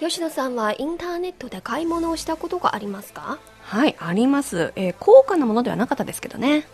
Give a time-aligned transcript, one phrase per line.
[0.00, 3.38] 吉野さんはインターネットで買い物をしたことがありますか？
[3.62, 6.66] はいあります、えー、高価なものではなかったですけどね。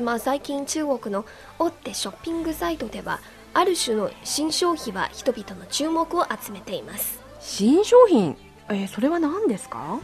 [0.00, 1.24] まあ最近中国の
[1.58, 3.20] 追ってショッピングサイトでは
[3.54, 7.20] ある種の新商品は人々の注目を集めています。
[7.40, 8.36] 新商品、
[8.68, 10.00] えー、それは何ですか？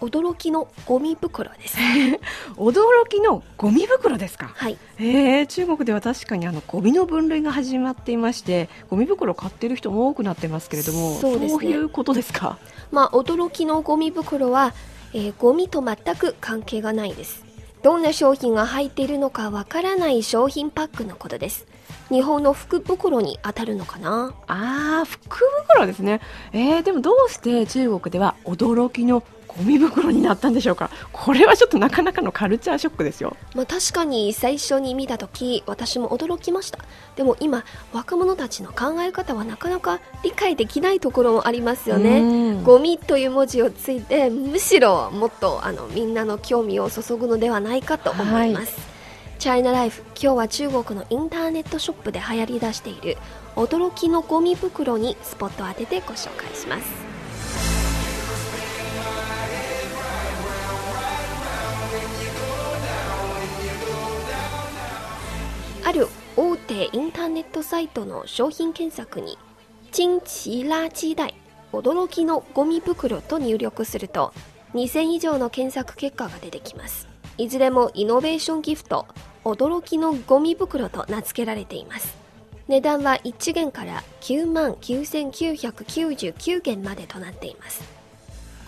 [0.00, 1.76] 驚きのゴミ袋です。
[2.56, 4.50] 驚きのゴミ袋ですか？
[4.54, 4.76] はい。
[4.98, 11.46] えー、中国では確かにあのゴミの分類が始まっていましてゴミ袋を買っている人も多くなってますけれどもそうね。
[11.46, 12.58] いうことですか？
[12.92, 14.74] まあ驚きのゴミ袋は、
[15.12, 17.44] えーゴミと全く関係がないです。
[17.82, 21.66] どんな商品が入っているのかわからない商品パックのことです。
[22.10, 24.34] 日本の福袋に当たるのかな？
[24.46, 26.20] あー福袋ですね。
[26.52, 29.22] えー、でもどうして中国では驚きの
[29.56, 30.90] ゴミ袋になったんでしょうか？
[31.12, 33.36] これはちょっとなかなかのカルチャーショックですよ。
[33.54, 36.78] まあ確かに最初に見た時私も驚きました。
[37.16, 42.20] でも今若者たちの考え方はなかなか理解できないところもありますようね
[42.52, 42.62] ん。
[42.64, 48.76] ゴミという文字をついてむしろもっとあのみんなの興味を注ぐのではないかと思います、
[49.38, 53.16] チャイナライフ今日は中国のインターネットショップで流行り出している
[53.54, 57.13] 驚きのゴミ袋にスポットを当ててご紹介します
[66.92, 69.38] インターネットサイトの商品検索に
[69.92, 71.34] 「珍奇垃圾袋
[71.72, 74.32] 驚きのゴミ袋」と入力すると
[74.74, 77.08] 2000以上の検索結果が出てきます。
[77.36, 79.06] いずれもイノベーションギフト
[79.44, 82.16] 驚きのゴミ袋と名付けられています。
[82.68, 87.82] 値段は1元から9万9999元までとなっています。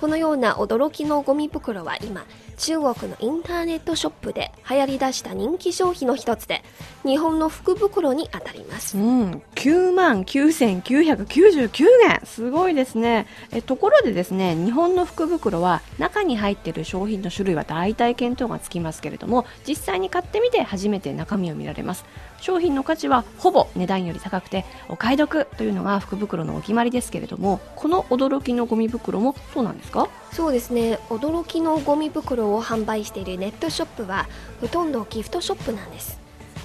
[0.00, 2.26] このような驚きのゴミ袋は今
[2.56, 6.62] 中国のインターネットショップで流行り出した人気商品の一つで
[7.04, 8.96] 日本の福袋にあたります。
[8.98, 12.20] うん、9万9999元。
[12.24, 13.26] すごいですね。
[13.52, 22.04] えところでですね日本の福袋は中に入っている商品の種類は大体見当がつきますけれども実際に買ってみて初めて中身を見られます。
[22.40, 30.08] 商品の価値はほぼ値段より高くてお買い得というのが福袋のお決まりですけれどもこの驚きのゴミ袋もそうなんですか？
[30.32, 30.98] そうですね。
[31.08, 34.26] 驚きのゴミ袋を販売しているネットショップは
[34.60, 36.18] ほとんどギフトショップなんです。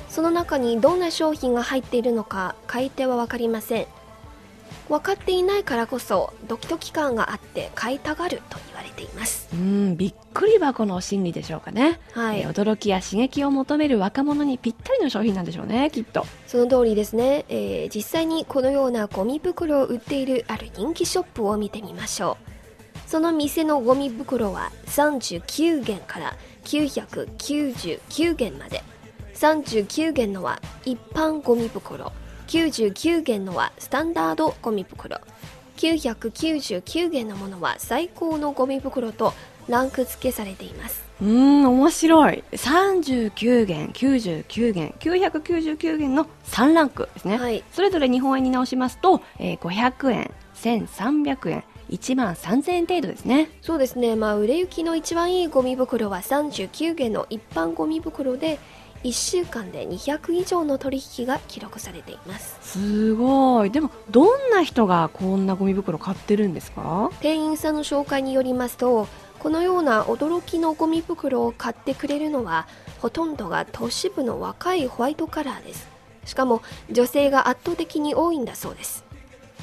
[0.10, 3.88] その中にどんな商品が入っているのか買い手は分かりません。
[4.90, 9.48] 分かっていないからこそドキドキ感があって買いたがると言われています。
[9.54, 12.42] うんびっくり箱の心理でしょうかね、はい。
[12.42, 16.26] えー驚きや刺激を求める若者にぴったりの商品なんでしょうねきっと。
[16.46, 22.51] その通りですね、えー実際にこのようなゴミ袋を売っているある人気ショップを見てみましょう
[23.12, 28.82] その店のゴミ袋は39元から999元まで。
[29.34, 32.14] 39元のは一般ゴミ袋。
[32.48, 35.20] 99元のはスタンダードゴミ袋。
[35.76, 39.34] 999元のものは最高のゴミ袋と
[39.68, 41.04] ランク付けされています。
[41.22, 42.46] うーん面白い。
[42.54, 47.62] 39元99元999元の3ランクですね、はい。
[47.74, 53.50] それぞれ日本円に直しますと、えー500円1300円1万3000円程度ですね。
[53.62, 58.60] そうですね、まあ、売れ行きの一番いいゴミ袋は39元の一般ゴミ袋で
[59.04, 62.58] 1週間で200以上の取引が記録されています。
[62.62, 63.72] すごい。
[63.72, 67.12] でもどんな人がこんなゴミ袋買ってるんですか？
[67.20, 69.08] 店員さんの紹介によりますと
[69.40, 72.68] このような驚きのゴミ袋を買ってくれるのは
[73.00, 75.90] ほとんどが都市部の若いホワイトカラーです。
[76.24, 79.04] しかも女性が圧倒的に多いんだそうです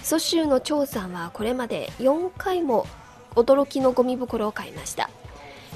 [0.09, 2.87] 蘇州の張さんはこれまで4回も
[3.35, 5.11] 驚きのゴミ袋を買いました。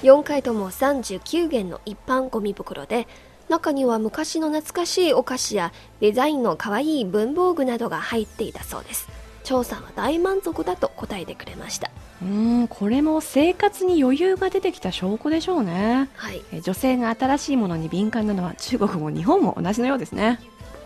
[0.02, 3.06] 4回とも39元の一般ゴミ袋で
[3.50, 5.70] 中には昔の懐かしいお菓子や
[6.00, 9.06] デザインの可愛い文房具などが入っていたそうです。
[9.44, 11.90] 張さんは大満足だと答えてくれました。
[12.22, 16.08] うーんこれも生活に余裕が出てきた証拠でしょうね。
[16.14, 16.42] はい。
[16.52, 20.40] えー女性が新しいものに敏感なのは中国も日本も同じのようですね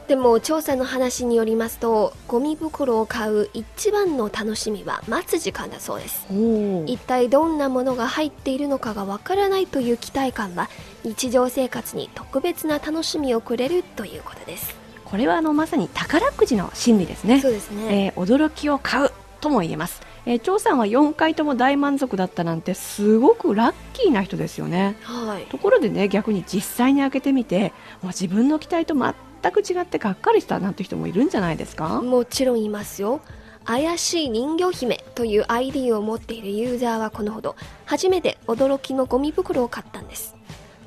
[0.09, 6.27] でも調査の話によりますとゴミ袋を買う一番の楽しみは待つ時間だそうです。
[6.31, 10.69] お一体どんなものが入っているのかがわからないという期待感は
[11.03, 14.77] 日常生活に特別な楽しみをくれるということです。
[15.05, 17.41] これはあのまさに宝くじの心理ですね。
[17.41, 19.11] そうですね、えー驚きを買う
[19.41, 24.97] とも言えます、えー、張さんは4回とも大満足だったなんてすごくラッキーな人ですよね。
[25.03, 25.47] はい。
[25.47, 27.73] ところでね逆に実際に開けてみて
[28.03, 29.15] もう自分の期待と全
[29.53, 32.03] く違ってがっかりしたなんて人もいるんじゃないですか？
[32.03, 33.21] もちろんいますよ。
[33.65, 37.57] 怪しい人形姫という ID を持っているユーザーはこのほど。
[37.85, 40.37] 初めて驚きのゴミ袋を買ったんです。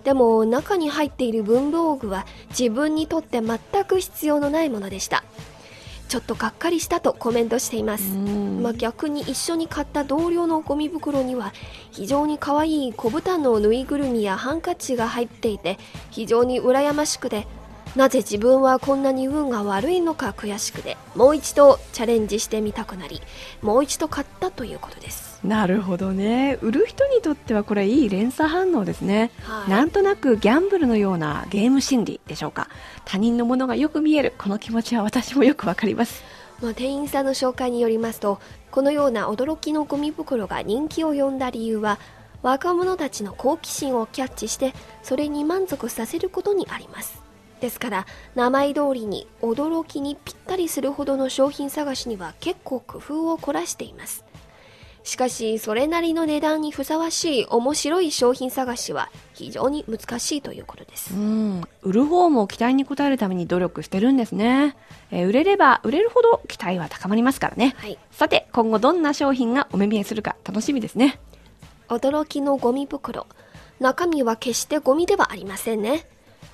[0.04, 2.26] でも中に入っている文房具は
[2.58, 5.24] 自分にとって全く必要のないものでした。
[6.08, 11.54] ちょっとがっかりしたとコメントしています、まあ、逆に一緒に買った同僚のゴミ袋には
[11.92, 15.78] 非常に可愛い小豚のぬいぐるみやハンカチが入っていて
[16.10, 17.46] 非常に羨ましくて
[17.96, 23.22] なぜ自分はこんなに運が悪いのか悔しくてもう一度チャレンジしてみたくなり
[23.62, 25.40] もう一度買ったということです。
[25.44, 26.60] なるほどね。
[26.62, 32.68] 売る人にとってはこれいい連鎖反応ですね、はい、なんとなくギャンブルのようなゲーム心理でしょうか。
[33.06, 34.34] 他人のものがよく見える。
[34.38, 36.24] この気持ちは私もよくわかります。
[36.62, 38.40] まあ、店員さんの紹介によりますと
[38.72, 42.00] このような驚きのゴミ袋が人気を呼んだ理由は
[42.42, 47.19] 若者たちの好奇心をキャッチしてそれに満足させることにあります
[47.60, 54.26] ですから名前通りに驚きにぴったりするほどの商品探しには結構工夫を凝らしています。
[55.04, 61.14] しかしそれなりの値段にふさわしい面白い商品探しは非常に難しいということです。
[61.14, 64.76] うん売る方も期待に応えるために努力してるんですね、
[65.10, 71.20] えー、売れれば売れるほど期待は高まりますからね、はい、さて今後どんな商品がお目見えするか楽しみですね。
[71.88, 73.26] 驚きのゴミ袋。
[73.80, 76.06] 中身は決してゴミではありませんね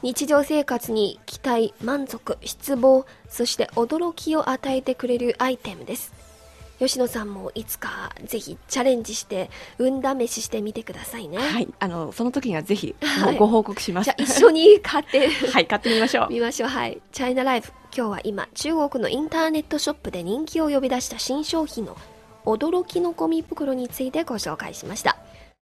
[0.06, 6.14] 日常生活に期待、満足、失望、そして驚きを与えてくれるアイテムです。
[6.78, 9.50] 吉野さんもいつかぜひチャレンジして
[9.80, 11.40] 運試ししてみてくださいね。
[11.40, 12.94] はい、あのその時にはぜひ
[13.40, 14.06] ご報告します。
[14.06, 16.28] じゃあ一緒に買って はい買ってみましょう。
[16.30, 16.70] 見ましょう。
[16.70, 17.02] はい。
[17.12, 21.98] チャイナライフ今日は今中国のインターネットショップで人気を呼び出した新商品の
[22.46, 25.18] 驚きのゴミ袋についてご紹介しました。